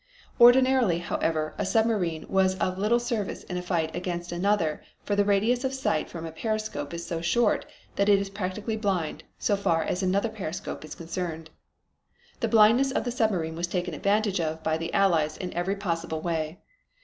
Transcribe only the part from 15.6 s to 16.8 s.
possible way.